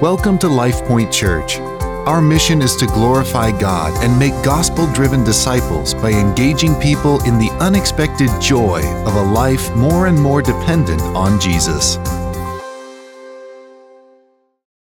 [0.00, 1.58] Welcome to LifePoint Church.
[1.58, 7.36] Our mission is to glorify God and make gospel driven disciples by engaging people in
[7.36, 11.98] the unexpected joy of a life more and more dependent on Jesus.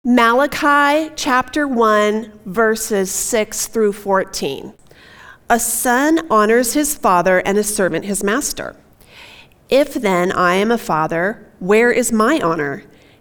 [0.03, 4.73] Malachi chapter 1, verses 6 through 14.
[5.47, 8.75] A son honors his father and a servant his master.
[9.69, 12.85] If then I am a father, where is my honor?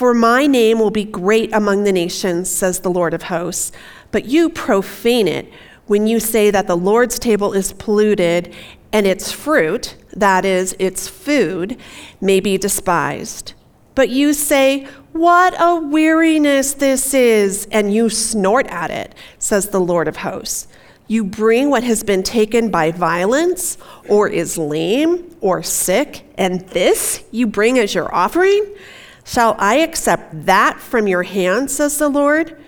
[0.00, 3.70] For my name will be great among the nations, says the Lord of hosts.
[4.12, 5.52] But you profane it
[5.88, 8.54] when you say that the Lord's table is polluted
[8.94, 11.76] and its fruit, that is, its food,
[12.18, 13.52] may be despised.
[13.94, 19.80] But you say, What a weariness this is, and you snort at it, says the
[19.80, 20.66] Lord of hosts.
[21.08, 23.76] You bring what has been taken by violence,
[24.08, 28.64] or is lame, or sick, and this you bring as your offering?
[29.30, 32.60] Shall I accept that from your hand, says the Lord?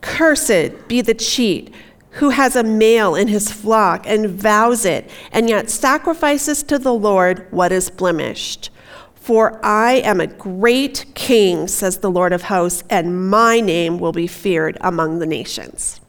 [0.00, 1.72] Cursed be the cheat
[2.10, 6.92] who has a male in his flock and vows it, and yet sacrifices to the
[6.92, 8.70] Lord what is blemished.
[9.14, 14.10] For I am a great king, says the Lord of hosts, and my name will
[14.10, 16.00] be feared among the nations.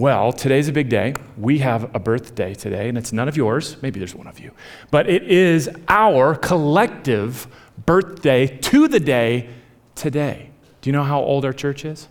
[0.00, 1.14] Well, today's a big day.
[1.36, 3.76] We have a birthday today, and it's none of yours.
[3.82, 4.52] Maybe there's one of you.
[4.90, 7.46] But it is our collective
[7.84, 9.50] birthday to the day
[9.94, 10.48] today.
[10.80, 12.08] Do you know how old our church is?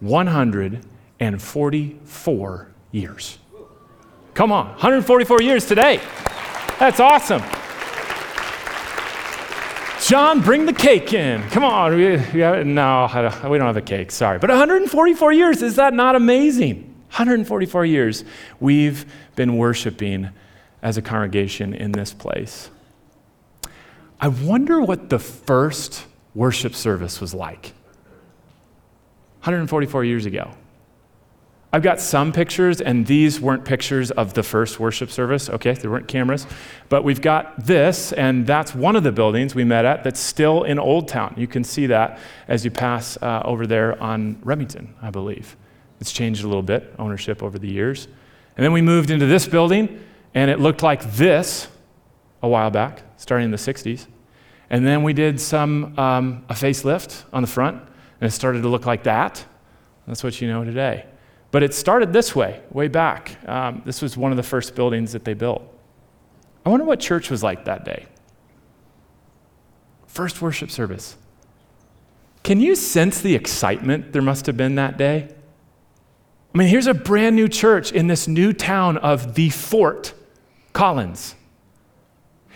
[0.00, 3.38] 144 years.
[4.34, 6.00] Come on, 144 years today.
[6.80, 7.42] That's awesome.
[10.06, 11.42] John, bring the cake in.
[11.50, 11.96] Come on.
[11.96, 13.10] We, we have, no,
[13.50, 14.12] we don't have a cake.
[14.12, 14.38] Sorry.
[14.38, 16.76] But 144 years, is that not amazing?
[17.08, 18.22] 144 years
[18.60, 20.30] we've been worshiping
[20.80, 22.70] as a congregation in this place.
[24.20, 26.06] I wonder what the first
[26.36, 27.72] worship service was like
[29.40, 30.52] 144 years ago.
[31.72, 35.50] I've got some pictures, and these weren't pictures of the first worship service.
[35.50, 36.46] Okay, there weren't cameras.
[36.88, 40.62] But we've got this, and that's one of the buildings we met at that's still
[40.62, 41.34] in Old Town.
[41.36, 45.56] You can see that as you pass uh, over there on Remington, I believe.
[46.00, 48.06] It's changed a little bit, ownership over the years.
[48.56, 50.02] And then we moved into this building,
[50.34, 51.68] and it looked like this
[52.42, 54.06] a while back, starting in the 60s.
[54.70, 57.82] And then we did some, um, a facelift on the front,
[58.20, 59.44] and it started to look like that.
[60.06, 61.06] That's what you know today.
[61.56, 63.38] But it started this way, way back.
[63.48, 65.62] Um, this was one of the first buildings that they built.
[66.66, 68.04] I wonder what church was like that day.
[70.06, 71.16] First worship service.
[72.42, 75.34] Can you sense the excitement there must have been that day?
[76.54, 80.12] I mean, here's a brand new church in this new town of the Fort
[80.74, 81.36] Collins.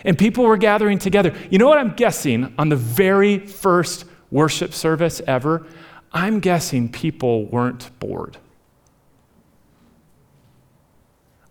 [0.04, 1.34] And people were gathering together.
[1.48, 5.66] You know what I'm guessing on the very first worship service ever?
[6.12, 8.36] I'm guessing people weren't bored.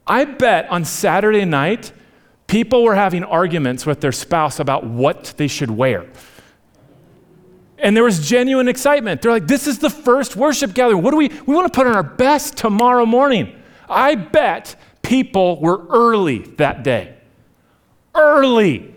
[0.10, 1.94] I bet on Saturday night,
[2.48, 6.08] people were having arguments with their spouse about what they should wear.
[7.78, 9.22] And there was genuine excitement.
[9.22, 11.02] They're like, this is the first worship gathering.
[11.02, 13.56] What do we, we want to put on our best tomorrow morning.
[13.88, 17.16] I bet people were early that day
[18.20, 18.94] early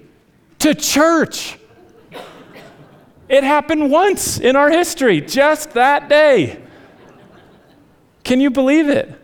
[0.58, 1.58] to church.
[3.28, 6.62] It happened once in our history, just that day.
[8.24, 9.18] Can you believe it?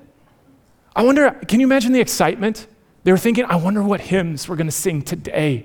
[0.98, 2.66] I wonder, can you imagine the excitement?
[3.04, 5.64] They were thinking, I wonder what hymns we're going to sing today.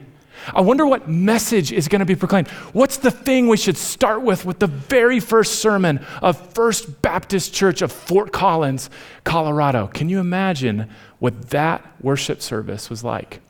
[0.53, 2.50] I wonder what message is going to be proclaimed.
[2.71, 7.51] What's the thing we should start with with the very first sermon of First Baptist
[7.51, 8.91] Church of Fort Collins,
[9.24, 9.88] Colorado?
[9.88, 10.88] Can you imagine
[11.18, 13.41] what that worship service was like?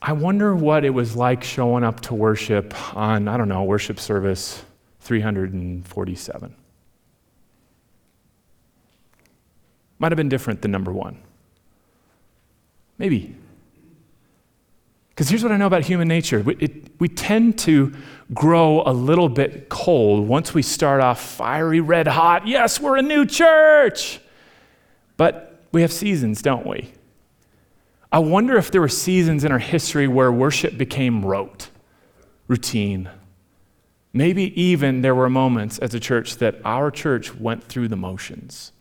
[0.00, 4.00] I wonder what it was like showing up to worship on, I don't know, worship
[4.00, 4.64] service
[5.00, 6.54] 347.
[9.98, 11.18] Might have been different than number one.
[12.96, 13.34] Maybe.
[15.10, 17.92] Because here's what I know about human nature we, it, we tend to
[18.32, 22.46] grow a little bit cold once we start off fiery red hot.
[22.46, 24.20] Yes, we're a new church.
[25.20, 26.94] But we have seasons, don't we?
[28.10, 31.68] I wonder if there were seasons in our history where worship became rote,
[32.48, 33.10] routine.
[34.14, 38.72] Maybe even there were moments as a church that our church went through the motions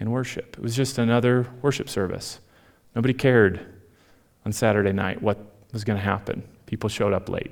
[0.00, 0.56] in worship.
[0.56, 2.40] It was just another worship service.
[2.96, 3.60] Nobody cared
[4.46, 5.36] on Saturday night what
[5.74, 6.44] was going to happen.
[6.64, 7.50] People showed up late.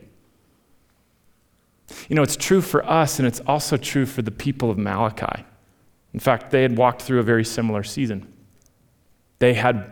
[2.09, 5.45] You know, it's true for us, and it's also true for the people of Malachi.
[6.15, 8.33] In fact, they had walked through a very similar season.
[9.39, 9.91] They had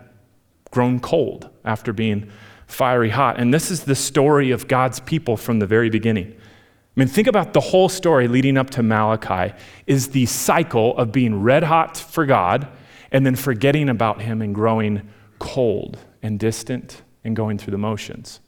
[0.70, 2.30] grown cold after being
[2.66, 3.38] fiery hot.
[3.38, 6.34] And this is the story of God's people from the very beginning.
[6.36, 9.54] I mean, think about the whole story leading up to Malachi
[9.86, 12.68] is the cycle of being red hot for God
[13.10, 15.08] and then forgetting about him and growing
[15.38, 18.40] cold and distant and going through the motions.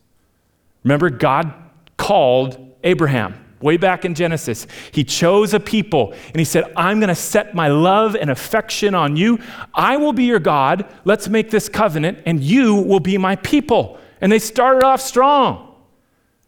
[0.84, 1.52] Remember, God
[1.96, 4.66] called Abraham way back in Genesis.
[4.90, 8.94] He chose a people and he said, I'm going to set my love and affection
[8.94, 9.38] on you.
[9.74, 10.86] I will be your God.
[11.04, 13.98] Let's make this covenant, and you will be my people.
[14.20, 15.74] And they started off strong.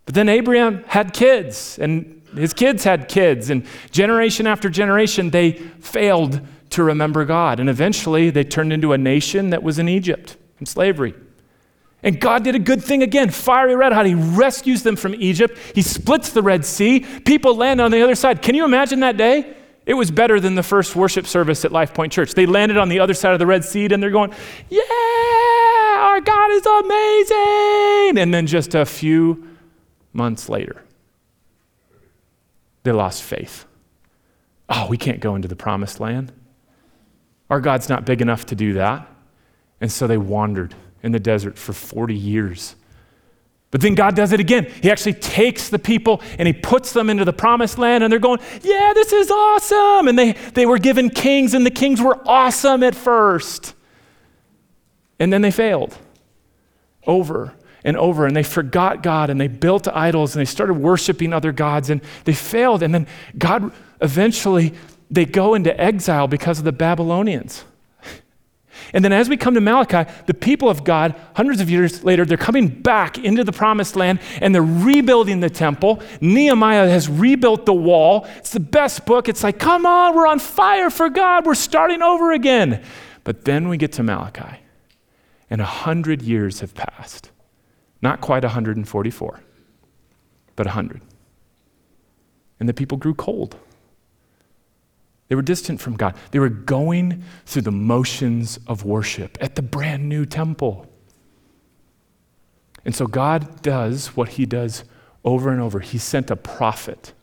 [0.04, 5.52] But then Abraham had kids, and his kids had kids, and generation after generation, they
[5.52, 6.40] failed
[6.70, 7.60] to remember God.
[7.60, 11.14] And eventually, they turned into a nation that was in Egypt, in slavery.
[12.04, 14.04] And God did a good thing again, fiery red hot.
[14.04, 15.58] He rescues them from Egypt.
[15.74, 17.00] He splits the Red Sea.
[17.00, 18.42] People land on the other side.
[18.42, 19.56] Can you imagine that day?
[19.86, 22.34] It was better than the first worship service at LifePoint Church.
[22.34, 24.32] They landed on the other side of the Red Sea and they're going,
[24.68, 28.18] Yeah, our God is amazing.
[28.18, 29.48] And then just a few
[30.12, 30.82] months later,
[32.82, 33.64] they lost faith.
[34.68, 36.32] Oh, we can't go into the promised land.
[37.48, 39.08] Our God's not big enough to do that.
[39.80, 40.74] And so they wandered
[41.04, 42.74] in the desert for 40 years.
[43.70, 44.70] But then God does it again.
[44.82, 48.20] He actually takes the people and he puts them into the promised land, and they're
[48.20, 50.08] going, Yeah, this is awesome.
[50.08, 53.74] And they, they were given kings, and the kings were awesome at first.
[55.18, 55.96] And then they failed
[57.06, 57.52] over
[57.82, 61.52] and over, and they forgot God, and they built idols, and they started worshiping other
[61.52, 62.82] gods, and they failed.
[62.82, 63.06] And then
[63.36, 64.72] God eventually,
[65.10, 67.64] they go into exile because of the Babylonians.
[68.92, 72.24] And then as we come to Malachi, the people of God, hundreds of years later,
[72.24, 76.02] they're coming back into the promised land and they're rebuilding the temple.
[76.20, 78.26] Nehemiah has rebuilt the wall.
[78.36, 79.28] It's the best book.
[79.28, 81.46] It's like, come on, we're on fire for God.
[81.46, 82.84] We're starting over again.
[83.24, 84.58] But then we get to Malachi,
[85.48, 87.30] and a hundred years have passed.
[88.02, 89.40] Not quite 144,
[90.56, 91.00] but 100.
[92.60, 93.56] And the people grew cold.
[95.28, 96.16] They were distant from God.
[96.30, 100.86] They were going through the motions of worship at the brand new temple.
[102.84, 104.84] And so God does what he does
[105.24, 105.80] over and over.
[105.80, 107.14] He sent a prophet.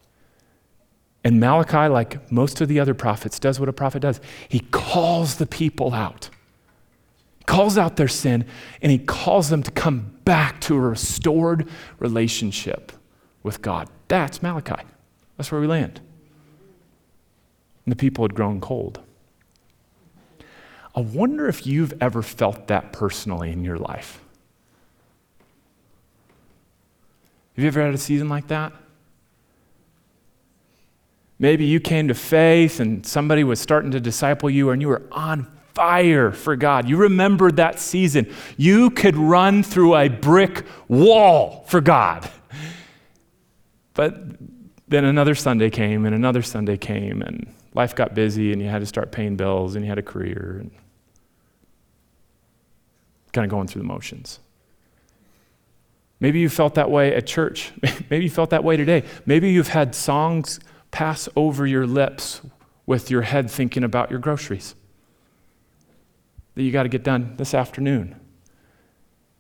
[1.24, 4.20] And Malachi, like most of the other prophets, does what a prophet does.
[4.50, 6.32] He calls the people out.
[7.38, 8.46] He calls out their sin
[8.82, 12.92] and he calls them to come back to a restored relationship
[13.44, 13.88] with God.
[14.08, 14.84] That's Malachi.
[15.38, 16.02] That's where we land
[17.92, 19.02] and the people had grown cold.
[20.96, 24.22] I wonder if you've ever felt that personally in your life.
[27.56, 28.72] Have you ever had a season like that?
[31.38, 35.04] Maybe you came to faith and somebody was starting to disciple you and you were
[35.12, 36.88] on fire for God.
[36.88, 38.34] You remembered that season.
[38.56, 42.30] You could run through a brick wall for God.
[43.94, 44.16] But
[44.88, 48.80] then another Sunday came, and another Sunday came, and life got busy, and you had
[48.80, 50.72] to start paying bills, and you had a career, and
[53.32, 54.40] kind of going through the motions.
[56.20, 57.72] Maybe you felt that way at church.
[58.10, 59.04] Maybe you felt that way today.
[59.26, 60.60] Maybe you've had songs
[60.92, 62.42] pass over your lips
[62.86, 64.76] with your head thinking about your groceries
[66.56, 68.16] that you got to get done this afternoon.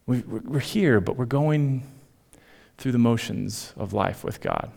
[0.05, 0.23] We,
[0.53, 1.83] are here, but we're going
[2.77, 4.71] through the motions of life with God.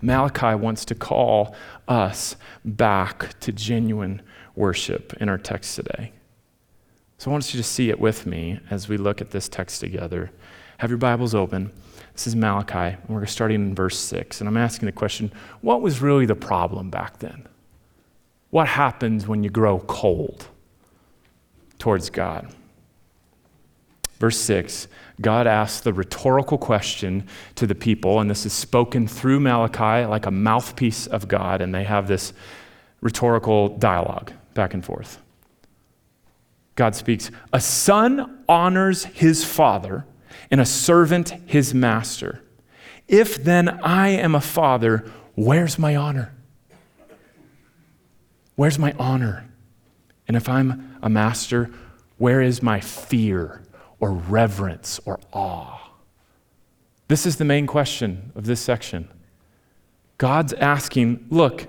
[0.00, 1.54] Malachi wants to call
[1.86, 4.22] us back to genuine
[4.54, 6.12] worship in our text today.
[7.18, 9.80] So I want you to see it with me as we look at this text
[9.80, 10.30] together.
[10.78, 11.72] Have your Bibles open.
[12.12, 14.40] This is Malachi, and we're starting in verse 6.
[14.40, 17.48] And I'm asking the question what was really the problem back then?
[18.50, 20.46] What happens when you grow cold
[21.78, 22.54] towards God?
[24.18, 24.88] Verse 6
[25.20, 30.26] God asks the rhetorical question to the people, and this is spoken through Malachi like
[30.26, 32.32] a mouthpiece of God, and they have this
[33.00, 35.20] rhetorical dialogue back and forth.
[36.74, 40.04] God speaks A son honors his father,
[40.50, 42.42] and a servant his master.
[43.08, 46.34] If then I am a father, where's my honor?
[48.54, 49.48] Where's my honor?
[50.26, 51.70] And if I'm a master,
[52.18, 53.62] where is my fear
[54.00, 55.90] or reverence or awe?
[57.08, 59.08] This is the main question of this section.
[60.18, 61.66] God's asking, look,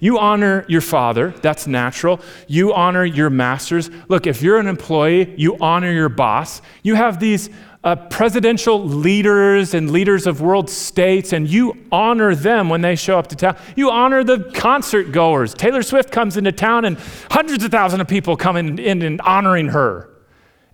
[0.00, 2.20] you honor your father, that's natural.
[2.48, 3.90] You honor your masters.
[4.08, 6.60] Look, if you're an employee, you honor your boss.
[6.82, 7.50] You have these
[7.84, 13.18] uh, presidential leaders and leaders of world states, and you honor them when they show
[13.18, 13.56] up to town.
[13.76, 15.54] You honor the concert goers.
[15.54, 16.98] Taylor Swift comes into town, and
[17.30, 20.11] hundreds of thousands of people come in, in and honoring her.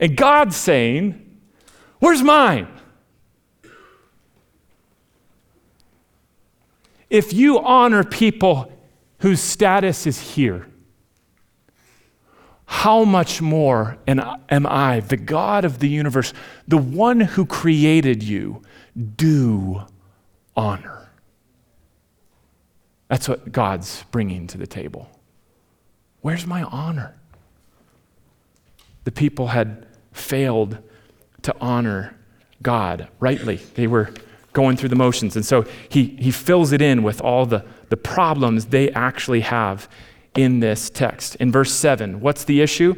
[0.00, 1.25] And God's saying,
[1.99, 2.69] Where's mine?
[7.11, 8.71] If you honor people
[9.21, 10.69] whose status is here,
[12.67, 16.35] how much more am I, the God of the universe,
[16.69, 18.62] the one who created you,
[19.17, 19.83] do
[20.55, 21.09] honor?
[23.09, 25.09] That's what God's bringing to the table.
[26.21, 27.17] Where's my honor?
[29.05, 29.88] The people had
[30.18, 30.78] failed
[31.42, 32.16] to honor
[32.62, 33.56] God rightly.
[33.56, 34.12] They were
[34.52, 35.37] going through the motions.
[35.37, 39.88] And so he, he fills it in with all the, the problems they actually have
[40.34, 41.37] in this text.
[41.37, 42.94] In verse 7, what's the issue?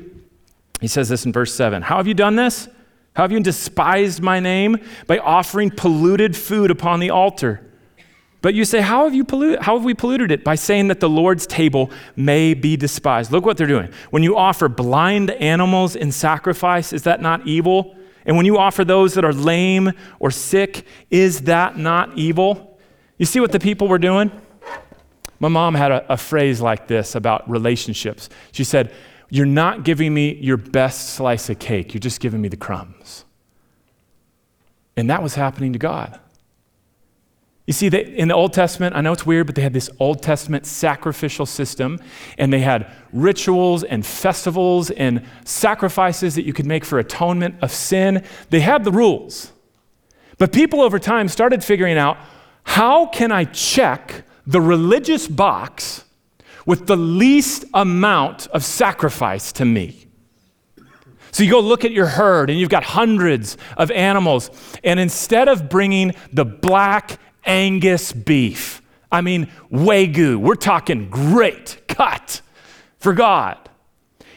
[0.81, 2.69] He says this in verse 7 How have you done this?
[3.15, 4.79] How have you despised my name?
[5.07, 7.70] By offering polluted food upon the altar.
[8.43, 10.45] But you say, how have, you polluted, how have we polluted it?
[10.45, 13.31] By saying that the Lord's table may be despised.
[13.31, 13.91] Look what they're doing.
[14.11, 17.97] When you offer blind animals in sacrifice, is that not evil?
[18.25, 22.79] And when you offer those that are lame or sick, is that not evil?
[23.19, 24.31] You see what the people were doing?
[25.39, 28.29] My mom had a, a, phrase like this about relationships.
[28.53, 28.93] She said,
[29.31, 33.25] You're not giving me your best slice of cake, you're just giving me the crumbs.
[34.97, 36.19] And that was happening to God.
[37.67, 39.91] You see, they, in the Old Testament, I know it's weird, but they had this
[40.01, 42.01] Old Testament sacrificial system,
[42.37, 47.71] and they had rituals and festivals and sacrifices that you could make for atonement of
[47.71, 48.25] sin.
[48.49, 49.53] They had the rules.
[50.39, 52.17] But people over time started figuring out
[52.65, 56.05] how can I check the religious box
[56.67, 60.07] with the least amount of sacrifice to me?
[61.31, 64.51] So you go look at your herd and you've got hundreds of animals,
[64.83, 68.83] and instead of bringing the black Angus beef.
[69.11, 70.37] I mean, Wagyu.
[70.37, 72.41] We're talking great cut
[72.99, 73.69] for God.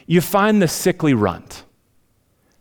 [0.06, 1.64] You find the sickly runt,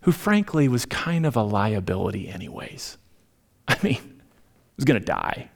[0.01, 2.97] who frankly was kind of a liability, anyways.
[3.67, 4.21] I mean,
[4.75, 5.49] was going to die.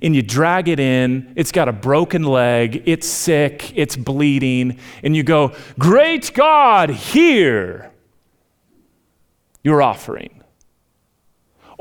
[0.00, 5.14] And you drag it in, it's got a broken leg, it's sick, it's bleeding, and
[5.14, 7.90] you go, Great God, here
[9.62, 10.41] your offering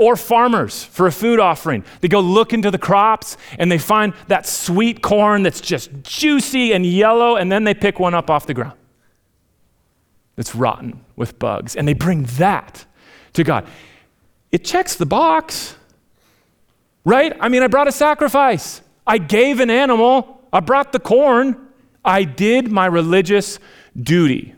[0.01, 1.85] or farmers for a food offering.
[1.99, 6.73] They go look into the crops and they find that sweet corn that's just juicy
[6.73, 8.73] and yellow, and then they pick one up off the ground
[10.35, 12.85] that's rotten with bugs, and they bring that
[13.33, 13.67] to God.
[14.51, 15.75] It checks the box,
[17.05, 17.37] right?
[17.39, 21.67] I mean, I brought a sacrifice, I gave an animal, I brought the corn,
[22.03, 23.59] I did my religious
[23.95, 24.55] duty.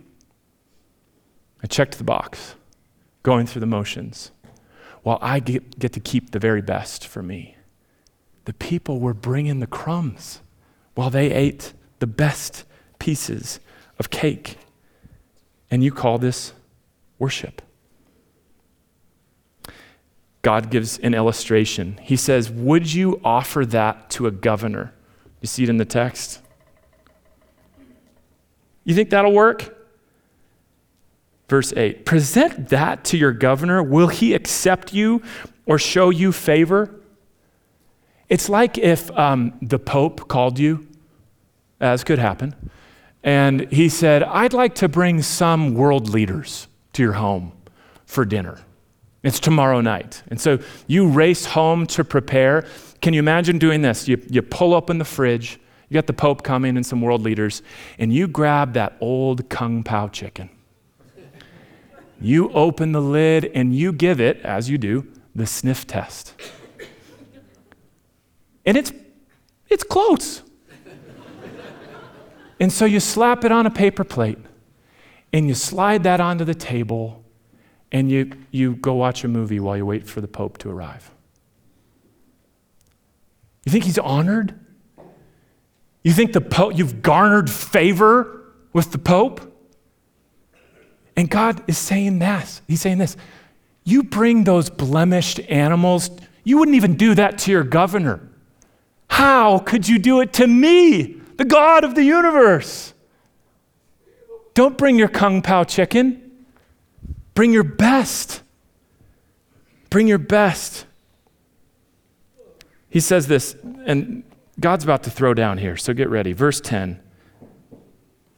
[1.62, 2.56] I checked the box,
[3.24, 4.32] going through the motions
[5.04, 7.58] while I get, get to keep the very best for me.
[8.46, 10.42] The people were bringing the crumbs
[10.96, 12.66] while they ate the best
[13.00, 13.60] pieces
[14.00, 14.58] of cake.
[15.70, 16.54] And you call this
[17.20, 17.62] worship.
[20.42, 21.98] God gives an illustration.
[22.02, 24.94] He says, Would you offer that to a governor?
[25.42, 26.42] You see it in the text?
[28.84, 29.83] You think that'll work?
[31.54, 33.84] Verse 8 Present that to your governor.
[33.84, 35.22] Will he accept you
[35.68, 36.90] or show you favor?
[38.28, 40.88] It's like if um, the Pope called you,
[41.80, 42.56] as could happen,
[43.24, 47.52] and he said, I'd like to bring some world leaders to your home
[48.08, 48.58] for dinner.
[49.22, 50.24] It's tomorrow night.
[50.30, 50.58] And so
[50.88, 52.66] you race home to prepare.
[53.00, 54.08] Can you imagine doing this?
[54.08, 57.62] You, you pull open the fridge, you got the Pope coming and some world leaders,
[58.00, 60.50] and you grab that old Kung Pao chicken.
[62.22, 66.34] You open the lid and you give it, as you do, the sniff test.
[68.66, 68.94] And it's,
[69.68, 70.42] it's close.
[72.60, 74.38] and so you slap it on a paper plate
[75.34, 77.24] and you slide that onto the table
[77.92, 81.12] and you, you go watch a movie while you wait for the Pope to arrive.
[83.66, 84.60] You think he's honored?
[86.04, 89.53] You think the Pope, you've garnered favor with the Pope?
[91.16, 92.62] And God is saying this.
[92.68, 93.16] He's saying this.
[93.84, 96.10] You bring those blemished animals,
[96.44, 98.28] you wouldn't even do that to your governor.
[99.10, 102.94] How could you do it to me, the God of the universe?
[104.54, 106.46] Don't bring your Kung Pao chicken.
[107.34, 108.44] Bring your best.
[109.90, 110.86] Bring your best.
[112.90, 113.56] He says this,
[113.86, 114.24] and
[114.60, 116.34] God's about to throw down here, so get ready.
[116.34, 117.00] Verse 10.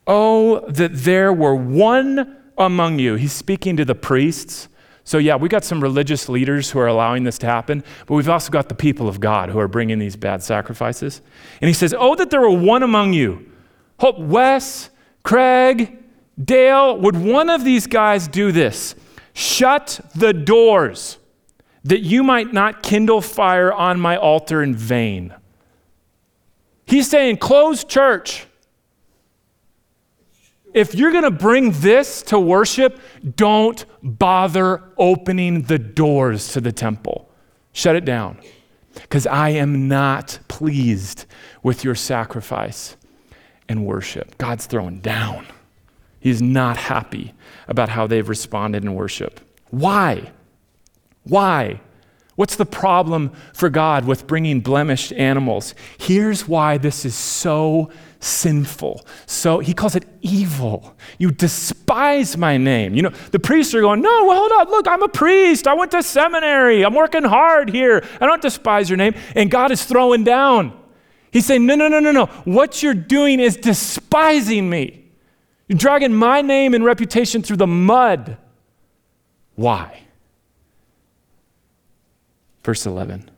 [0.08, 3.16] Oh, that there were one among you.
[3.16, 4.68] He's speaking to the priests.
[5.04, 8.30] So, yeah, we got some religious leaders who are allowing this to happen, but we've
[8.30, 11.22] also got the people of God who are bringing these bad sacrifices.
[11.62, 13.52] And he says, Oh, that there were one among you.
[14.00, 14.90] Hope Wes,
[15.24, 15.98] Craig,
[16.44, 18.96] Dale, would one of these guys do this?
[19.34, 21.20] Shut the doors
[21.84, 25.34] that you might not kindle fire on my altar in vain.
[26.86, 28.48] He's saying, Close church
[30.76, 33.00] if you're going to bring this to worship,
[33.38, 37.32] don't bother opening the doors to the temple.
[37.72, 38.38] Shut it down.
[38.94, 41.26] Because I am not pleased
[41.64, 42.98] with your sacrifice
[43.70, 44.38] and worship.
[44.38, 45.48] God's throwing down.
[46.20, 47.34] He's not happy
[47.70, 49.40] about how they've responded in worship.
[49.70, 50.32] Why?
[51.24, 51.80] Why?
[52.36, 55.74] What's the problem for God with bringing blemished animals?
[55.98, 59.06] Here's why this is so sinful.
[59.26, 60.98] So he calls it evil.
[61.18, 62.94] You despise my name.
[62.94, 64.70] You know, the priests are going, No, well, hold on.
[64.70, 65.66] Look, I'm a priest.
[65.66, 66.84] I went to seminary.
[66.84, 68.04] I'm working hard here.
[68.20, 69.16] I don't despise your name.
[69.34, 70.78] And God is throwing down.
[71.32, 72.26] He's saying, No, no, no, no, no.
[72.44, 75.06] What you're doing is despising me.
[75.70, 78.38] You're dragging my name and reputation through the mud.
[79.56, 80.05] Why?
[82.66, 83.30] Verse 11.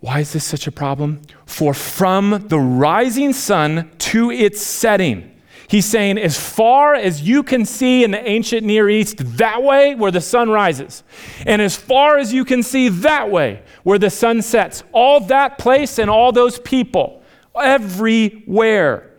[0.00, 1.20] Why is this such a problem?
[1.44, 7.66] For from the rising sun to its setting, he's saying, as far as you can
[7.66, 11.02] see in the ancient Near East, that way where the sun rises,
[11.44, 15.58] and as far as you can see that way where the sun sets, all that
[15.58, 17.22] place and all those people,
[17.54, 19.10] everywhere,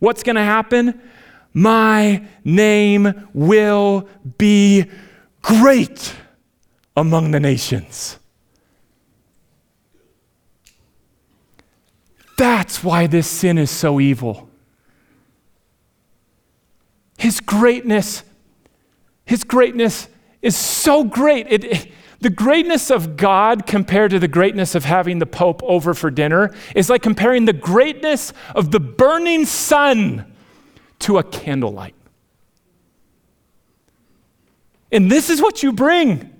[0.00, 1.00] what's going to happen?
[1.52, 4.90] My name will be
[5.42, 6.16] great
[7.00, 8.18] among the nations.
[12.36, 14.50] That's why this sin is so evil.
[17.18, 18.22] His greatness,
[19.24, 20.08] his greatness
[20.42, 21.46] is so great.
[21.50, 25.94] It, it, the greatness of God compared to the greatness of having the Pope over
[25.94, 30.30] for dinner is like comparing the greatness of the burning sun
[31.00, 31.94] to a candlelight.
[34.92, 36.39] And this is what you bring.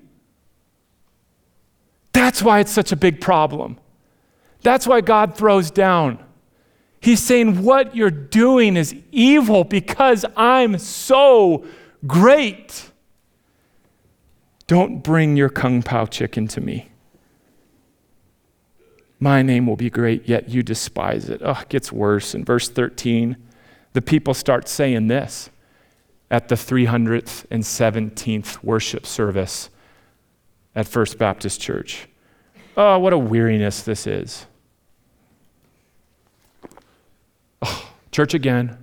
[2.13, 3.79] That's why it's such a big problem.
[4.63, 6.19] That's why God throws down.
[7.01, 11.65] He's saying, What you're doing is evil because I'm so
[12.07, 12.91] great.
[14.67, 16.91] Don't bring your Kung Pao chicken to me.
[19.19, 21.43] My name will be great, yet you despise it.
[21.45, 22.35] Oh, it gets worse.
[22.35, 23.37] In verse 13,
[23.93, 25.51] the people start saying this
[26.31, 29.69] at the 317th worship service
[30.75, 32.09] at First Baptist Church.
[32.77, 34.47] Oh, what a weariness this is.
[37.63, 38.79] Oh, church again.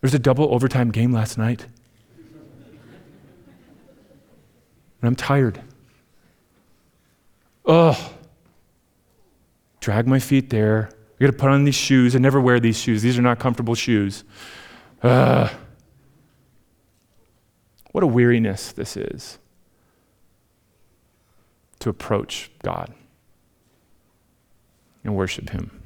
[0.00, 1.66] There's a double overtime game last night.
[5.00, 5.60] And I'm tired.
[7.64, 8.14] Oh,
[9.80, 12.14] drag my feet there, I got to put on these shoes.
[12.14, 13.00] I never wear these shoes.
[13.00, 14.24] These are not comfortable shoes.
[15.02, 15.48] Uh,
[17.92, 19.38] what a weariness this is
[21.84, 22.94] to approach God
[25.04, 25.82] and worship Him.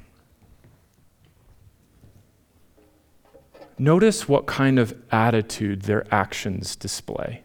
[3.77, 7.43] Notice what kind of attitude their actions display.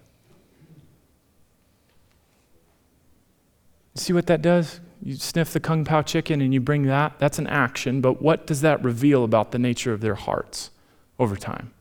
[3.97, 4.81] See what that does?
[5.03, 7.19] You sniff the kung pao chicken and you bring that.
[7.19, 10.71] That's an action, but what does that reveal about the nature of their hearts
[11.19, 11.73] over time?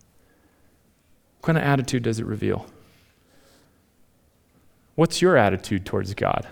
[1.39, 2.65] What kind of attitude does it reveal?
[4.95, 6.47] What's your attitude towards God?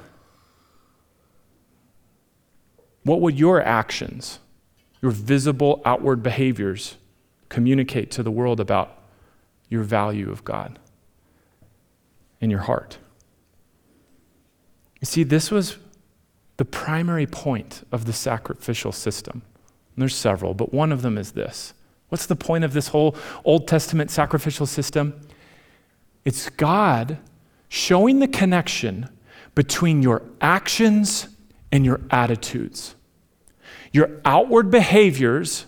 [3.04, 4.40] What would your actions,
[5.02, 6.98] your visible outward behaviors,
[7.50, 8.98] communicate to the world about
[9.70, 10.80] your value of God
[12.40, 12.98] in your heart?
[15.00, 15.78] You see, this was
[16.58, 19.42] the primary point of the sacrificial system.
[19.96, 21.74] And there's several, but one of them is this.
[22.10, 25.20] What's the point of this whole Old Testament sacrificial system?
[26.24, 27.18] It's God
[27.68, 29.10] showing the connection
[29.56, 31.30] between your actions
[31.72, 32.96] and your attitudes.
[33.92, 35.66] Your outward behaviors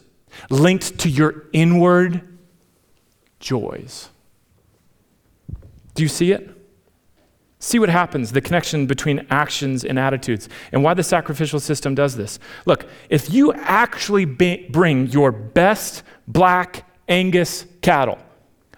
[0.49, 2.27] linked to your inward
[3.39, 4.09] joys.
[5.95, 6.49] Do you see it?
[7.59, 12.17] See what happens, the connection between actions and attitudes, and why the sacrificial system does
[12.17, 12.37] this.
[12.65, 18.17] Look, if you actually be- bring your best black Angus cattle,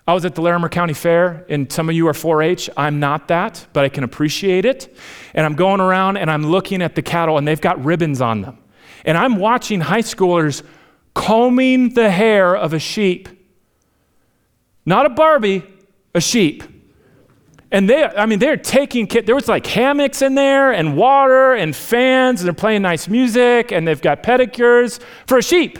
[0.07, 2.69] I was at the Larimer County Fair, and some of you are 4 H.
[2.77, 4.95] I'm not that, but I can appreciate it.
[5.33, 8.41] And I'm going around and I'm looking at the cattle, and they've got ribbons on
[8.41, 8.59] them.
[9.03, 10.61] And I'm watching high schoolers
[11.15, 13.29] combing the hair of a sheep.
[14.85, 15.63] Not a Barbie,
[16.13, 16.63] a sheep.
[17.71, 21.75] And they, I mean, they're taking, there was like hammocks in there and water and
[21.75, 25.79] fans, and they're playing nice music, and they've got pedicures for a sheep.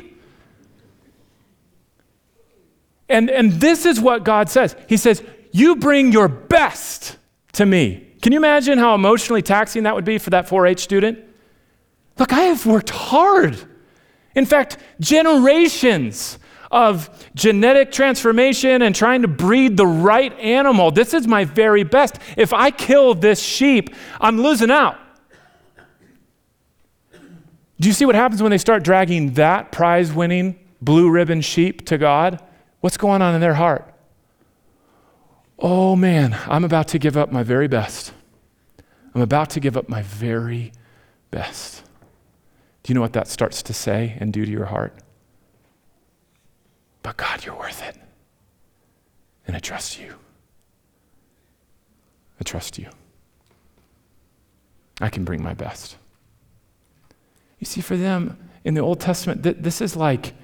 [3.08, 7.18] And, and this is what God says He says, You bring your best
[7.54, 8.08] to me.
[8.22, 11.20] Can you imagine how emotionally taxing that would be for that 4 H student?
[12.18, 13.58] Look, I have worked hard.
[14.34, 16.40] In fact, generations
[16.72, 20.92] of genetic transformation and trying to breed the right animal.
[20.92, 22.18] This is my very best.
[22.36, 24.98] If I kill this sheep, I'm losing out.
[27.80, 31.86] Do you see what happens when they start dragging that prize winning blue ribbon sheep
[31.88, 32.42] to God?
[32.86, 33.92] What's going on in their heart?
[35.58, 38.14] Oh man, I'm about to give up my very best.
[39.16, 40.72] I'm about to give up my very
[41.32, 41.84] best.
[42.84, 44.94] Do you know what that starts to say and do to your heart?
[47.02, 47.98] But God, you're worth it.
[49.48, 50.14] And I trust you.
[52.40, 52.92] I trust you.
[55.02, 55.98] I can bring my best.
[57.58, 60.36] You see, for them in the Old Testament, th- this is like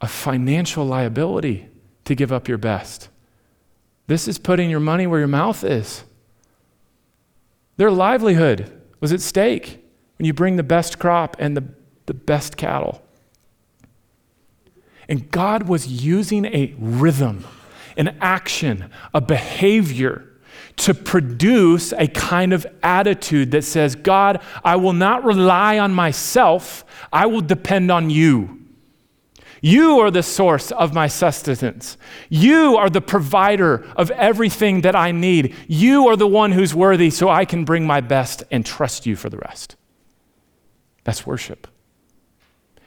[0.00, 1.68] a financial liability
[2.04, 3.08] to give up your best.
[4.06, 6.04] This is putting your money where your mouth is.
[7.76, 9.84] Their livelihood was at stake
[10.18, 11.64] when you bring the best crop and the,
[12.06, 13.02] the best cattle.
[15.08, 17.44] And God was using a rhythm,
[17.96, 20.24] an action, a behavior
[20.76, 26.84] to produce a kind of attitude that says, God, I will not rely on myself,
[27.12, 28.57] I will depend on you.
[29.60, 31.96] You are the source of my sustenance.
[32.28, 35.54] You are the provider of everything that I need.
[35.66, 39.16] You are the one who's worthy, so I can bring my best and trust you
[39.16, 39.76] for the rest.
[41.04, 41.66] That's worship.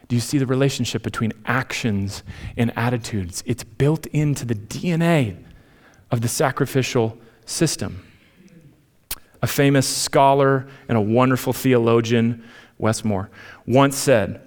[0.07, 2.23] Do you see the relationship between actions
[2.57, 3.43] and attitudes?
[3.45, 5.41] It's built into the DNA
[6.11, 8.05] of the sacrificial system.
[9.41, 12.43] A famous scholar and a wonderful theologian,
[12.77, 13.29] Westmore,
[13.65, 14.41] once said,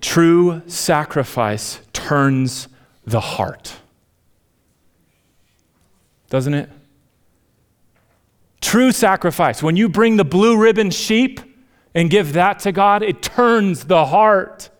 [0.00, 2.68] True sacrifice turns
[3.04, 3.76] the heart.
[6.30, 6.70] Doesn't it?
[8.60, 9.62] True sacrifice.
[9.62, 11.40] When you bring the blue ribbon sheep
[11.94, 14.70] and give that to God, it turns the heart.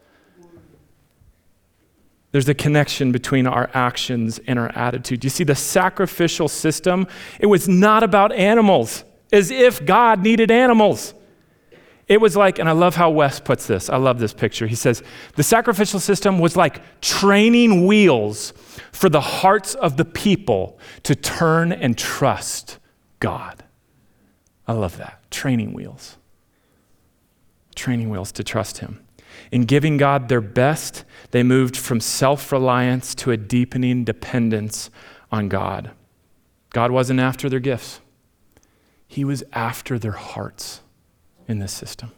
[2.32, 5.24] There's a connection between our actions and our attitude.
[5.24, 7.08] You see, the sacrificial system,
[7.40, 9.02] it was not about animals,
[9.32, 11.14] as if God needed animals.
[12.10, 13.88] It was like, and I love how Wes puts this.
[13.88, 14.66] I love this picture.
[14.66, 15.00] He says,
[15.36, 18.52] the sacrificial system was like training wheels
[18.90, 22.80] for the hearts of the people to turn and trust
[23.20, 23.62] God.
[24.66, 25.22] I love that.
[25.30, 26.16] Training wheels.
[27.76, 29.06] Training wheels to trust Him.
[29.52, 34.90] In giving God their best, they moved from self reliance to a deepening dependence
[35.30, 35.92] on God.
[36.70, 38.00] God wasn't after their gifts,
[39.06, 40.80] He was after their hearts
[41.50, 42.12] in this system.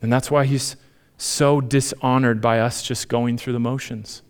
[0.00, 0.76] And that's why he's
[1.18, 4.22] so dishonored by us just going through the motions.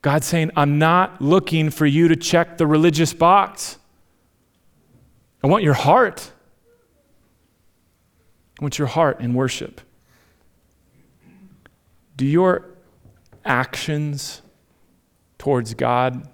[0.00, 3.78] God's saying, I'm not looking for you to check the religious box.
[5.42, 6.32] I want your heart.
[8.58, 9.80] I want your heart in worship.
[12.16, 12.70] Do your
[13.44, 14.42] actions
[15.36, 16.28] towards God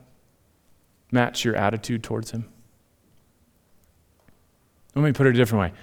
[1.10, 2.53] match your attitude towards Him?
[4.94, 5.78] Let me put it a different way.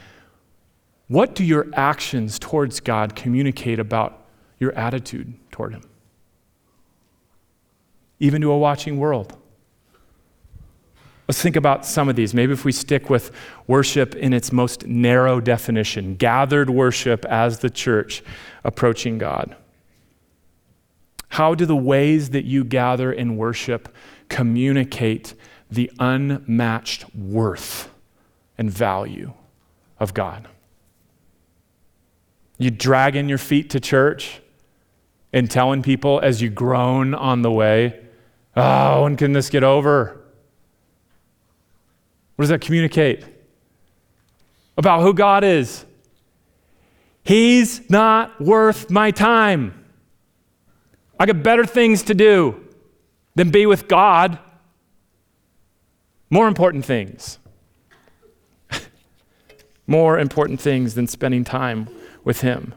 [1.08, 4.26] What do your actions towards God communicate about
[4.60, 5.84] your attitude toward Him?
[8.20, 9.38] Even to a watching world.
[11.28, 12.34] Let's think about some of these.
[12.34, 13.32] Maybe if we stick with
[13.68, 18.24] worship in its most narrow definition gathered worship as the church
[18.64, 19.56] approaching God.
[21.30, 23.94] How do the ways that you gather in worship
[24.28, 25.34] communicate
[25.70, 27.91] the unmatched worth
[28.58, 29.34] and value
[30.00, 30.48] of God?
[32.58, 34.42] You dragging your feet to church
[35.34, 38.00] and telling people as you groan on the way,
[38.56, 40.22] oh, when can this get over?
[42.36, 43.24] What does that communicate?
[44.78, 45.86] About who God is.
[47.24, 49.86] He's not worth my time.
[51.20, 52.64] I got better things to do
[53.36, 54.40] than be with God.
[56.30, 57.38] More important things.
[59.92, 61.90] More important things than spending time
[62.24, 62.74] with Him.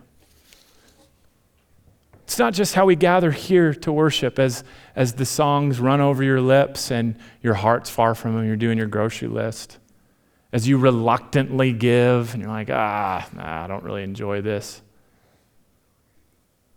[2.25, 4.65] It's not just how we gather here to worship as,
[4.97, 8.79] as the songs run over your lips and your heart's far from Him, you're doing
[8.79, 9.79] your grocery list.
[10.53, 14.83] As you reluctantly give and you're like, ah, nah, I don't really enjoy this.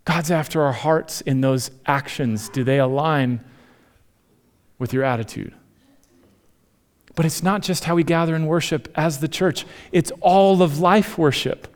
[0.04, 2.48] God's after our hearts in those actions.
[2.48, 3.44] Do they align
[4.78, 5.52] with your attitude?
[7.18, 10.78] But it's not just how we gather and worship as the church, it's all of
[10.78, 11.66] life worship.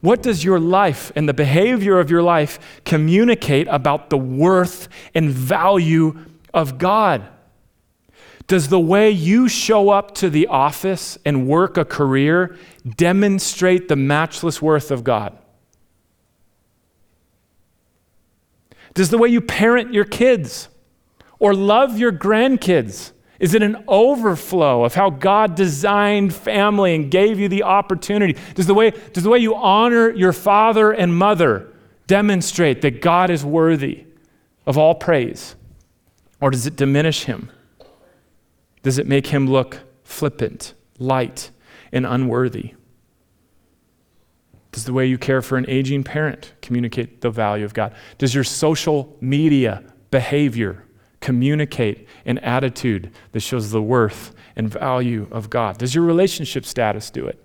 [0.00, 5.28] What does your life and the behavior of your life communicate about the worth and
[5.28, 6.18] value
[6.54, 7.28] of God?
[8.46, 12.56] Does the way you show up to the office and work a career
[12.96, 15.36] demonstrate the matchless worth of God?
[18.94, 20.70] Does the way you parent your kids
[21.38, 27.38] or love your grandkids is it an overflow of how God designed family and gave
[27.38, 28.36] you the opportunity?
[28.54, 31.72] Does the way, does the way you honor your father and mother
[32.08, 34.04] demonstrate that God is worthy
[34.66, 35.54] of all praise?
[36.40, 37.50] Or does it diminish him?
[38.82, 41.50] Does it make him look flippant, light,
[41.92, 42.74] and unworthy?
[44.72, 47.94] Does the way you care for an aging parent communicate the value of God?
[48.18, 50.84] Does your social media behavior
[51.20, 55.78] communicate an attitude that shows the worth and value of God?
[55.78, 57.42] Does your relationship status do it?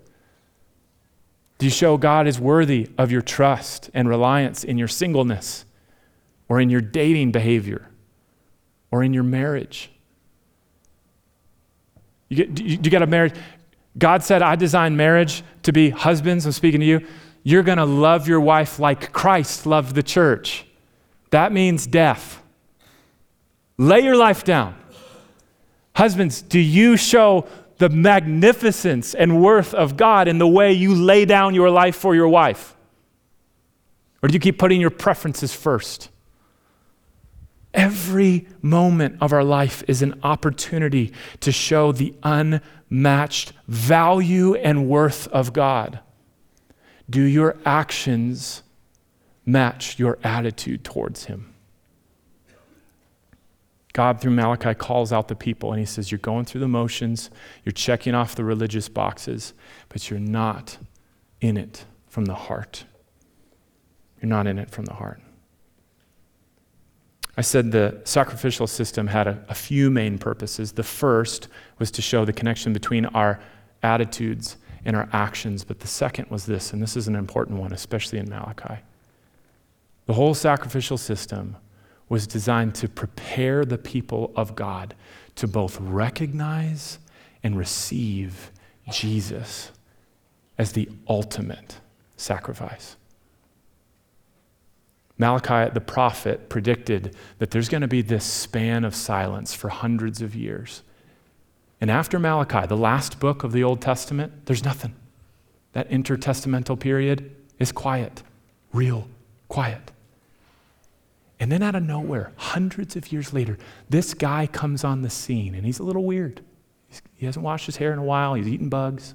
[1.58, 5.64] Do you show God is worthy of your trust and reliance in your singleness
[6.48, 7.88] or in your dating behavior
[8.90, 9.90] or in your marriage?
[12.28, 13.34] You, get, you, got a marriage.
[13.96, 16.46] God said, I designed marriage to be husbands.
[16.46, 17.06] I'm speaking to you.
[17.44, 20.66] You're going to love your wife like Christ loved the church.
[21.30, 22.42] That means death.
[23.76, 24.76] Lay your life down.
[25.94, 27.46] Husbands, do you show
[27.78, 32.14] the magnificence and worth of God in the way you lay down your life for
[32.14, 32.76] your wife?
[34.22, 36.08] Or do you keep putting your preferences first?
[37.72, 45.26] Every moment of our life is an opportunity to show the unmatched value and worth
[45.28, 45.98] of God.
[47.10, 48.62] Do your actions
[49.44, 51.53] match your attitude towards Him?
[53.94, 57.30] God, through Malachi, calls out the people and he says, You're going through the motions,
[57.64, 59.54] you're checking off the religious boxes,
[59.88, 60.76] but you're not
[61.40, 62.84] in it from the heart.
[64.20, 65.20] You're not in it from the heart.
[67.36, 70.72] I said the sacrificial system had a, a, few main purposes.
[70.72, 73.40] The first was to show the connection between our
[73.82, 77.72] attitudes and our actions, but the second was this, and this is an important one,
[77.72, 78.82] especially in Malachi.
[80.06, 81.56] The whole sacrificial system
[82.08, 84.94] was designed to prepare the people of God
[85.36, 86.98] to both recognize
[87.42, 88.50] and receive
[88.90, 89.70] Jesus
[90.58, 91.80] as the ultimate
[92.16, 92.96] sacrifice.
[95.16, 100.20] Malachi, the prophet, predicted that there's going to be this span of silence for hundreds
[100.20, 100.82] of years.
[101.80, 104.94] And after Malachi, the last book of the Old Testament, there's nothing.
[105.72, 108.22] That intertestamental period is quiet,
[108.72, 109.08] real
[109.48, 109.92] quiet.
[111.40, 115.54] And then out of nowhere, hundreds of years later, this guy comes on the scene
[115.54, 116.40] and he's a little weird.
[116.88, 119.14] He's, he hasn't washed his hair in a while, he's eating bugs.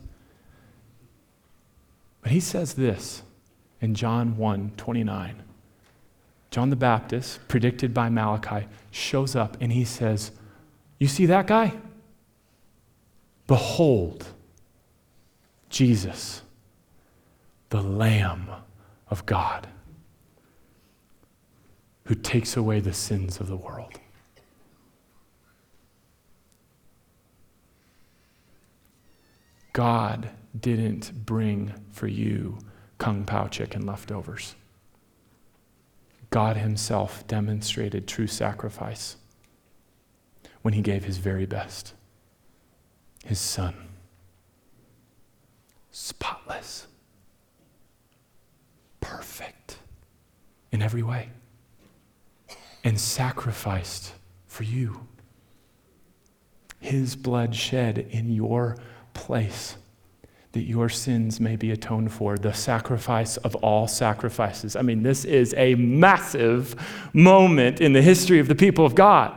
[2.21, 3.23] But he says this
[3.82, 5.43] in John 1 29.
[6.51, 10.32] John the Baptist, predicted by Malachi, shows up and he says,
[10.97, 11.73] You see that guy?
[13.47, 14.25] Behold,
[15.69, 16.41] Jesus,
[17.69, 18.49] the Lamb
[19.10, 19.67] of God,
[22.09, 23.99] who takes away the sins of the world.
[29.73, 32.57] God didn't bring for you
[32.97, 34.55] kung pao chicken leftovers.
[36.31, 39.17] God Himself demonstrated true sacrifice
[40.63, 41.93] when He gave His very best
[43.23, 43.75] His Son.
[45.91, 46.87] Spotless,
[48.99, 49.77] perfect
[50.71, 51.29] in every way,
[52.83, 54.13] and sacrificed
[54.47, 55.07] for you.
[56.79, 58.77] His blood shed in your
[59.13, 59.75] place
[60.51, 64.75] that your sins may be atoned for, the sacrifice of all sacrifices.
[64.75, 66.75] I mean, this is a massive
[67.13, 69.35] moment in the history of the people of God.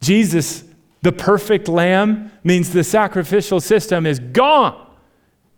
[0.00, 0.64] Jesus,
[1.02, 4.80] the perfect lamb, means the sacrificial system is gone.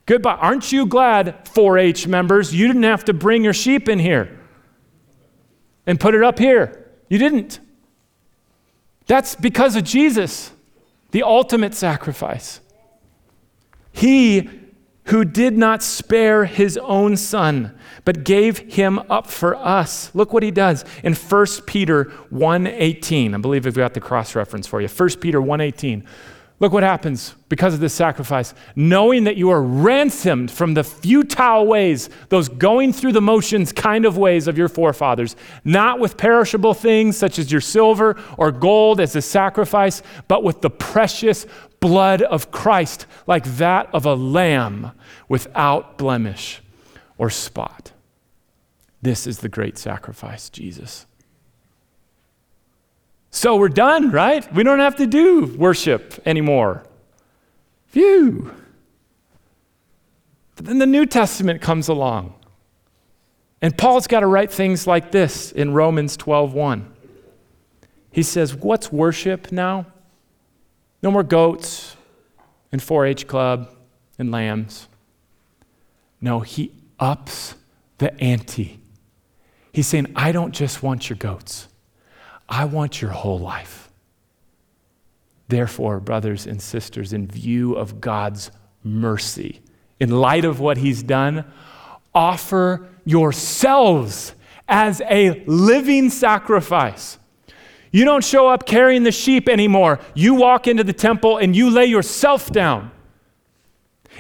[0.04, 0.34] Goodbye.
[0.34, 4.40] Aren't you glad, 4 H members, you didn't have to bring your sheep in here
[5.86, 6.85] and put it up here?
[7.08, 7.60] You didn't.
[9.06, 10.50] That's because of Jesus,
[11.12, 12.60] the ultimate sacrifice.
[13.92, 14.50] He
[15.04, 20.10] who did not spare his own son, but gave him up for us.
[20.14, 23.34] Look what he does in 1 Peter 1:18.
[23.34, 24.88] I believe we've got the cross reference for you.
[24.88, 26.04] 1 Peter 1:18.
[26.58, 28.54] Look what happens because of this sacrifice.
[28.74, 34.06] Knowing that you are ransomed from the futile ways, those going through the motions kind
[34.06, 39.00] of ways of your forefathers, not with perishable things such as your silver or gold
[39.00, 41.46] as a sacrifice, but with the precious
[41.80, 44.92] blood of Christ, like that of a lamb
[45.28, 46.62] without blemish
[47.18, 47.92] or spot.
[49.02, 51.04] This is the great sacrifice, Jesus.
[53.36, 54.50] So we're done, right?
[54.54, 56.84] We don't have to do worship anymore.
[57.88, 58.50] Phew.
[60.54, 62.32] But then the New Testament comes along.
[63.60, 66.86] And Paul's got to write things like this in Romans 12:1.
[68.10, 69.84] He says, "What's worship now?
[71.02, 71.94] No more goats
[72.72, 73.70] and 4-H club
[74.18, 74.88] and lambs.
[76.22, 77.54] No, he ups
[77.98, 78.80] the ante.
[79.72, 81.68] He's saying, I don't just want your goats.
[82.48, 83.90] I want your whole life.
[85.48, 88.50] Therefore, brothers and sisters, in view of God's
[88.82, 89.60] mercy,
[90.00, 91.44] in light of what He's done,
[92.14, 94.34] offer yourselves
[94.68, 97.18] as a living sacrifice.
[97.92, 100.00] You don't show up carrying the sheep anymore.
[100.14, 102.90] You walk into the temple and you lay yourself down.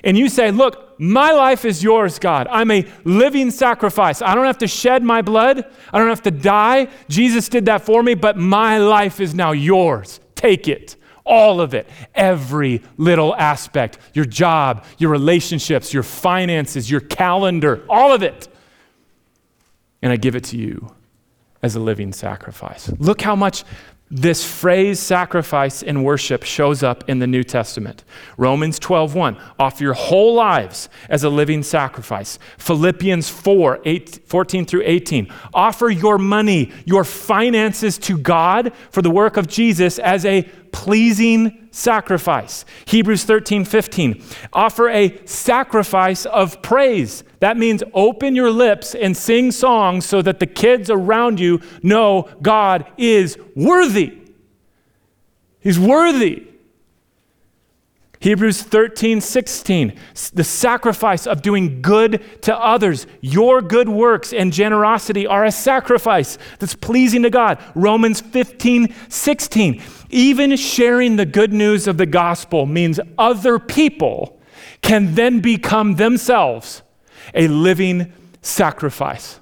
[0.04, 2.46] And you say, Look, my life is yours, God.
[2.50, 4.22] I'm a living sacrifice.
[4.22, 6.88] I don't have to shed my blood, I don't have to die.
[7.08, 10.20] Jesus did that for me, but my life is now yours.
[10.34, 10.96] Take it.
[11.24, 18.12] All of it, every little aspect, your job, your relationships, your finances, your calendar, all
[18.12, 18.46] of it.
[20.02, 20.94] And I give it to you
[21.62, 22.92] as a living sacrifice.
[22.98, 23.64] Look how much
[24.08, 28.04] this phrase sacrifice in worship shows up in the New Testament.
[28.36, 32.38] Romans 12:1, offer your whole lives as a living sacrifice.
[32.56, 39.10] Philippians 4, 8, 14 through 18, offer your money, your finances to God for the
[39.10, 42.66] work of Jesus as a pleasing sacrifice.
[42.84, 47.24] Hebrews 13, 15, offer a sacrifice of praise.
[47.40, 52.28] That means open your lips and sing songs so that the kids around you know
[52.42, 54.18] God is worthy.
[55.60, 56.46] He's worthy.
[58.26, 59.92] Hebrews 13, 16,
[60.34, 63.06] the sacrifice of doing good to others.
[63.20, 67.62] Your good works and generosity are a sacrifice that's pleasing to God.
[67.76, 74.40] Romans 15, 16, even sharing the good news of the gospel means other people
[74.82, 76.82] can then become themselves
[77.32, 78.12] a living
[78.42, 79.38] sacrifice.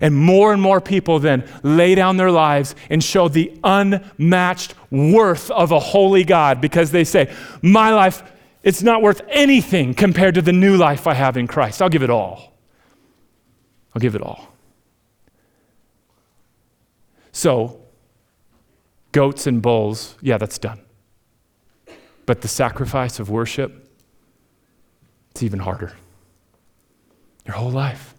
[0.00, 5.50] And more and more people then lay down their lives and show the unmatched worth
[5.50, 7.32] of a holy God because they say,
[7.62, 8.22] My life,
[8.62, 11.82] it's not worth anything compared to the new life I have in Christ.
[11.82, 12.52] I'll give it all.
[13.94, 14.54] I'll give it all.
[17.32, 17.80] So,
[19.12, 20.80] goats and bulls, yeah, that's done.
[22.26, 23.90] But the sacrifice of worship,
[25.30, 25.92] it's even harder.
[27.46, 28.14] Your whole life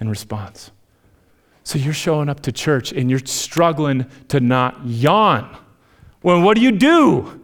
[0.00, 0.70] in response.
[1.64, 5.56] So you're showing up to church and you're struggling to not yawn.
[6.22, 7.40] Well, what do you do?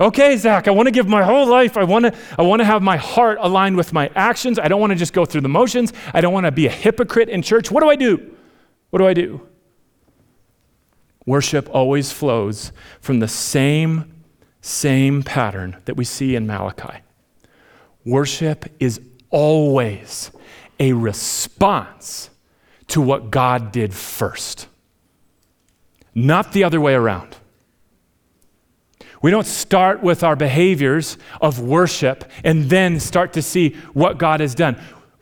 [0.00, 1.76] Okay, Zack, I want to give my whole life.
[1.76, 4.58] I want to, I want to have my heart aligned with my actions.
[4.58, 5.92] I don't want to just go through the motions.
[6.12, 7.70] I don't want to be a hypocrite in church.
[7.70, 8.34] What do I do?
[8.90, 9.46] What do I do?
[11.24, 14.24] Worship always flows from the same,
[14.60, 16.98] same pattern that we see in Malachi.
[18.04, 19.00] Worship is
[19.30, 20.32] always
[20.80, 22.30] a response
[22.92, 24.68] to what God did first,
[26.14, 27.36] not the other way around.
[29.22, 34.40] We don't start with our behaviors of worship and then start to see what God
[34.40, 34.78] has done.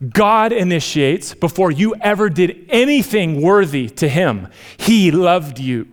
[0.09, 4.49] God initiates before you ever did anything worthy to Him.
[4.77, 5.87] He loved you.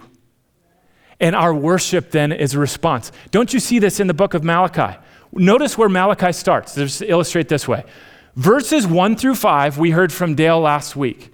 [1.20, 3.12] And our worship then is a response.
[3.30, 4.98] Don't you see this in the book of Malachi?
[5.32, 6.74] Notice where Malachi starts.
[6.74, 7.84] Just illustrate this way.
[8.36, 11.34] Verses 1 through 5, we heard from Dale last week.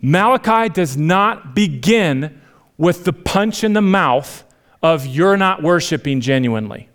[0.00, 2.40] Malachi does not begin
[2.76, 4.44] with the punch in the mouth
[4.82, 6.88] of you're not worshiping genuinely.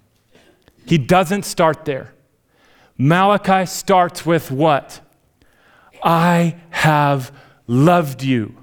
[0.86, 2.14] He doesn't start there.
[2.98, 5.02] Malachi starts with what?
[6.04, 7.32] I have
[7.68, 8.61] loved you.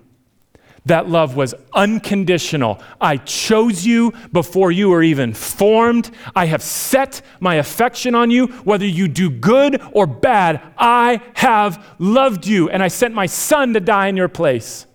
[0.89, 2.80] That love was unconditional.
[2.99, 6.11] I chose you before you were even formed.
[6.34, 8.47] I have set my affection on you.
[8.64, 13.74] Whether you do good or bad, I have loved you, and I sent my son
[13.74, 14.86] to die in your place.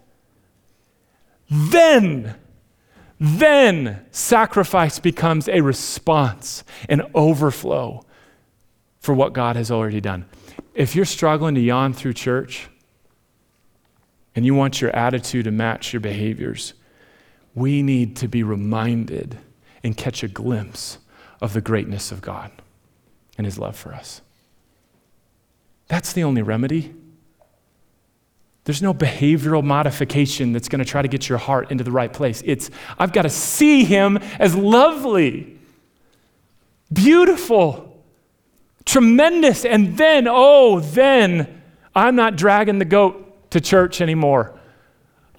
[1.47, 2.33] Then,
[3.19, 8.03] then sacrifice becomes a response, an overflow
[8.99, 10.25] for what God has already done.
[10.73, 12.67] If you're struggling to yawn through church
[14.36, 16.73] and you want your attitude to match your behaviors,
[17.55, 19.38] we need to be reminded
[19.84, 20.97] and catch a glimpse
[21.41, 22.51] of the greatness of God
[23.38, 24.21] and His love for us.
[25.88, 26.93] That's the only remedy.
[28.65, 32.11] There's no behavioral modification that's going to try to get your heart into the right
[32.11, 32.41] place.
[32.45, 35.59] It's, I've got to see him as lovely,
[36.91, 38.01] beautiful,
[38.86, 39.65] tremendous.
[39.65, 41.61] And then, oh, then
[41.93, 43.22] I'm not dragging the goat
[43.53, 44.59] to church anymore.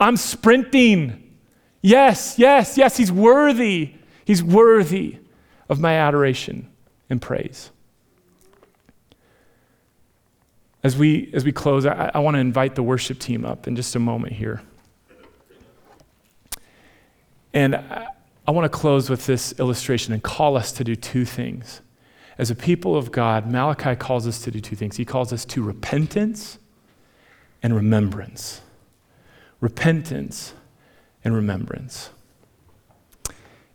[0.00, 1.36] I'm sprinting.
[1.82, 3.94] Yes, yes, yes, he's worthy.
[4.24, 5.18] He's worthy
[5.68, 6.70] of my adoration
[7.10, 7.70] and praise.
[10.82, 13.74] As we, as we close, I, I want to invite the worship team up in
[13.74, 14.62] just a moment here.
[17.52, 18.08] And I,
[18.46, 21.80] I want to close with this illustration and call us to do two things.
[22.38, 24.96] As a people of God, Malachi calls us to do two things.
[24.96, 26.58] He calls us to repentance
[27.64, 28.60] and remembrance.
[29.60, 30.54] Repentance
[31.24, 32.10] and remembrance.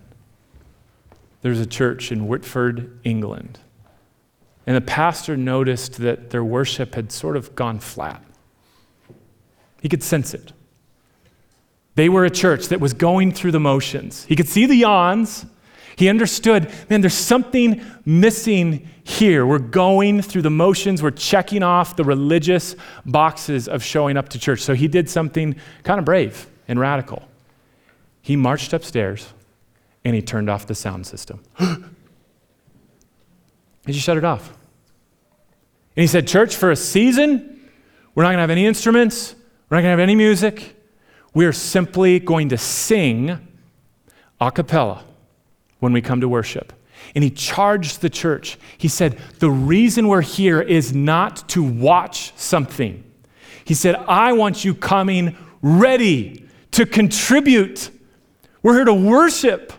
[1.43, 3.61] there's a church in Watford, England.
[4.67, 8.21] And the pastor noticed that their worship had sort of gone flat.
[9.81, 10.53] He could sense it.
[11.95, 14.25] They were a church that was going through the motions.
[14.25, 15.47] He could see the yawns.
[15.99, 19.45] He understood, man, there's something missing here.
[19.45, 21.03] We're going through the motions.
[21.03, 24.61] We're checking off the religious boxes of showing up to church.
[24.61, 27.25] So he did something kind of brave and radical.
[28.23, 29.33] He marched upstairs
[30.05, 31.43] and he turned off the sound system.
[33.85, 34.51] he shut it off.
[35.97, 37.69] And he said, Church, for a season,
[38.15, 39.35] we're not going to have any instruments,
[39.69, 40.77] we're not going to have any music.
[41.35, 43.49] We are simply going to sing
[44.41, 45.03] a cappella
[45.81, 46.73] when we come to worship.
[47.15, 48.59] And he charged the church.
[48.77, 53.05] He said, The reason we're here is not to watch something.
[53.65, 57.91] He said, I want you coming ready to contribute.
[58.63, 59.73] We're here to worship.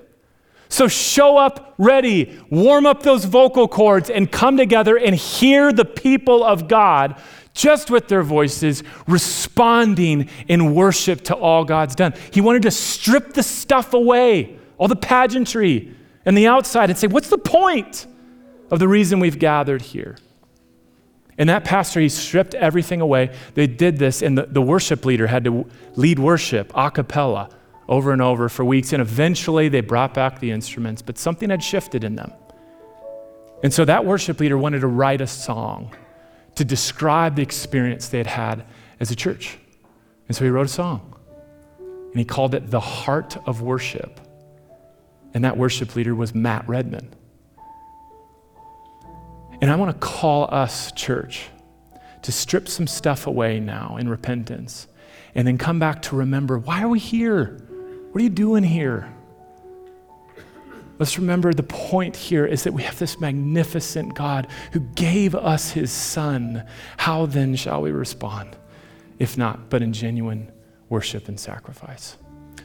[0.69, 5.85] So show up ready, warm up those vocal cords, and come together and hear the
[5.85, 7.19] people of God
[7.55, 12.13] just with their voices responding in worship to all God's done.
[12.31, 15.93] He wanted to strip the stuff away, all the pageantry
[16.25, 18.07] and the outside, and say, What's the point
[18.71, 20.17] of the reason we've gathered here?
[21.37, 23.33] And that pastor, he stripped everything away.
[23.53, 27.49] They did this, and the, the worship leader had to lead worship a cappella
[27.87, 28.91] over and over for weeks.
[28.91, 32.33] And eventually they brought back the instruments, but something had shifted in them.
[33.63, 35.95] And so that worship leader wanted to write a song
[36.55, 38.65] to describe the experience they had had
[38.99, 39.57] as a church.
[40.27, 41.15] And so he wrote a song.
[41.79, 44.19] And he called it The Heart of Worship.
[45.33, 47.13] And that worship leader was Matt Redman.
[49.61, 51.47] And I want to call us, church,
[52.21, 54.87] to strip some stuff away now in repentance
[55.35, 57.57] and then come back to remember why are we here?
[58.11, 59.13] What are you doing here?
[60.97, 65.71] Let's remember the point here is that we have this magnificent God who gave us
[65.71, 66.65] his Son.
[66.97, 68.57] How then shall we respond?
[69.17, 70.51] If not, but in genuine
[70.89, 72.17] worship and sacrifice.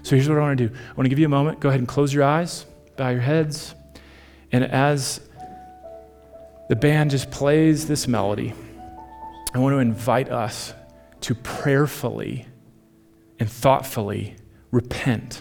[0.05, 1.61] So here's what I want to do I want to give you a moment.
[1.61, 3.75] Go ahead and close your eyes, bow your heads.
[4.53, 5.19] And as
[6.69, 8.53] the band just plays this melody,
[9.55, 10.75] I want to invite us
[11.23, 12.47] to prayerfully
[13.41, 14.37] and thoughtfully
[14.71, 15.41] repent.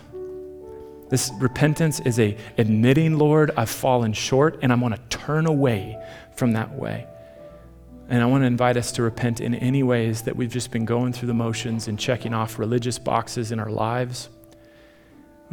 [1.09, 6.01] This repentance is a admitting, Lord, I've fallen short and I want to turn away
[6.35, 7.05] from that way.
[8.07, 10.85] And I want to invite us to repent in any ways that we've just been
[10.85, 14.29] going through the motions and checking off religious boxes in our lives.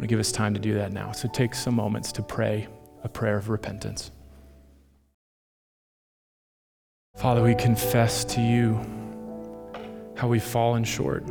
[0.01, 1.11] To give us time to do that now.
[1.11, 2.67] So take some moments to pray
[3.03, 4.09] a prayer of repentance.
[7.17, 8.79] Father, we confess to you
[10.15, 11.23] how we've fallen short.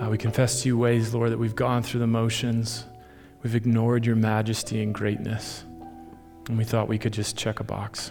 [0.00, 2.84] Uh, we confess to you ways, Lord, that we've gone through the motions.
[3.44, 5.64] We've ignored your majesty and greatness.
[6.48, 8.10] And we thought we could just check a box.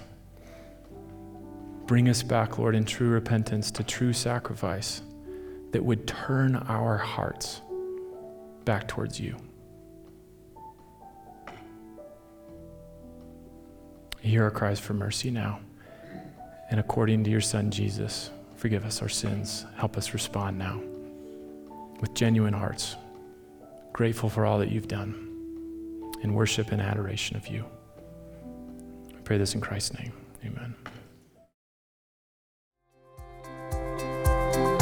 [1.87, 5.01] Bring us back, Lord, in true repentance to true sacrifice
[5.73, 7.61] that would turn our hearts
[8.65, 9.37] back towards you.
[14.19, 15.59] Hear our cries for mercy now.
[16.71, 19.65] And according to your Son, Jesus, forgive us our sins.
[19.77, 20.81] Help us respond now
[22.01, 22.95] with genuine hearts,
[23.93, 27.63] grateful for all that you've done, in worship and adoration of you.
[29.15, 30.11] I pray this in Christ's name.
[30.43, 30.75] Amen.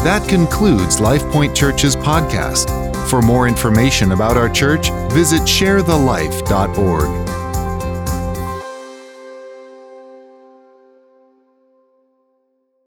[0.03, 2.82] That concludes LifePoint Church's podcast.
[3.13, 7.22] For more information about our church, visit sharethelife.org.